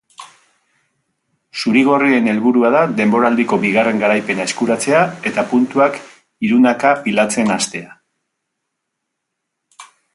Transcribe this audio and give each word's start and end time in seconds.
Zuri-gorrien 1.63 2.29
helburua 2.31 2.71
da 2.77 2.81
denboraldiko 3.01 3.61
bigarren 3.67 4.01
garaipena 4.05 4.49
eskuratzea 4.51 5.03
eta 5.33 5.47
puntuak 5.55 6.01
hirunaka 6.49 6.97
pilatzen 7.07 7.57
hastea. 7.59 7.93